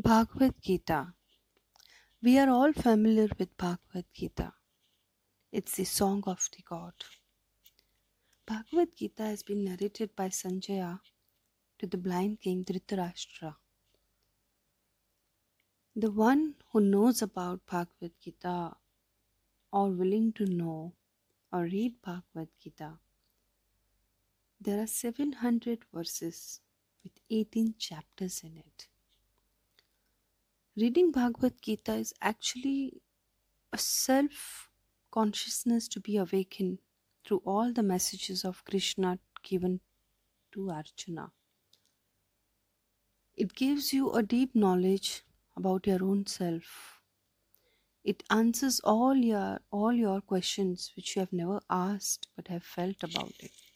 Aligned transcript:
Bhagavad 0.00 0.54
Gita. 0.62 1.12
We 2.22 2.38
are 2.38 2.48
all 2.48 2.72
familiar 2.72 3.28
with 3.36 3.56
Bhagavad 3.56 4.04
Gita. 4.14 4.52
It's 5.50 5.74
the 5.74 5.82
song 5.82 6.22
of 6.28 6.48
the 6.56 6.62
god. 6.62 6.92
Bhagavad 8.46 8.94
Gita 8.94 9.24
has 9.24 9.42
been 9.42 9.64
narrated 9.64 10.14
by 10.14 10.28
Sanjaya 10.28 11.00
to 11.80 11.86
the 11.88 11.96
blind 11.96 12.40
king 12.40 12.64
Dhritarashtra. 12.64 13.56
The 15.96 16.12
one 16.12 16.54
who 16.70 16.80
knows 16.80 17.20
about 17.20 17.66
Bhagavad 17.66 18.12
Gita 18.22 18.76
or 19.72 19.90
willing 19.90 20.32
to 20.34 20.46
know 20.46 20.92
or 21.52 21.64
read 21.64 22.00
Bhagavad 22.02 22.50
Gita, 22.62 23.00
there 24.60 24.80
are 24.80 24.86
700 24.86 25.80
verses 25.92 26.60
with 27.02 27.14
18 27.30 27.74
chapters 27.78 28.44
in 28.44 28.58
it. 28.58 28.86
Reading 30.80 31.10
Bhagavad 31.10 31.60
Gita 31.60 31.94
is 31.94 32.14
actually 32.22 33.02
a 33.72 33.78
self 33.78 34.70
consciousness 35.10 35.88
to 35.88 35.98
be 35.98 36.16
awakened 36.16 36.78
through 37.26 37.42
all 37.44 37.72
the 37.72 37.82
messages 37.82 38.44
of 38.44 38.64
Krishna 38.64 39.18
given 39.42 39.80
to 40.52 40.70
Arjuna. 40.70 41.32
It 43.36 43.54
gives 43.54 43.92
you 43.92 44.12
a 44.12 44.22
deep 44.22 44.54
knowledge 44.54 45.24
about 45.56 45.88
your 45.88 46.04
own 46.04 46.26
self. 46.26 47.00
It 48.04 48.22
answers 48.30 48.78
all 48.84 49.16
your 49.16 49.60
all 49.72 49.92
your 49.92 50.20
questions 50.20 50.92
which 50.94 51.16
you 51.16 51.20
have 51.20 51.32
never 51.32 51.60
asked 51.68 52.28
but 52.36 52.46
have 52.46 52.62
felt 52.62 53.02
about 53.02 53.34
it. 53.40 53.67